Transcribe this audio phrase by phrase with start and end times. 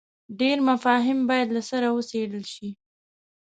[0.39, 2.69] ډېر مفاهیم باید له سره وڅېړل شي.